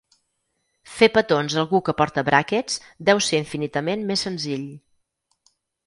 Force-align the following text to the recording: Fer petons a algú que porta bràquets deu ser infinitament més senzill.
Fer 0.93 1.09
petons 1.17 1.57
a 1.57 1.59
algú 1.65 1.81
que 1.89 1.95
porta 2.01 2.25
bràquets 2.31 2.81
deu 3.13 3.23
ser 3.29 3.45
infinitament 3.45 4.07
més 4.13 4.29
senzill. 4.31 4.69